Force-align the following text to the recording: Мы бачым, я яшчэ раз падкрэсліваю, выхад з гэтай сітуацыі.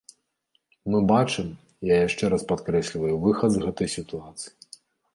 Мы 0.93 1.01
бачым, 1.11 1.51
я 1.93 2.01
яшчэ 2.07 2.23
раз 2.37 2.49
падкрэсліваю, 2.55 3.15
выхад 3.29 3.49
з 3.59 3.67
гэтай 3.67 3.97
сітуацыі. 4.01 4.53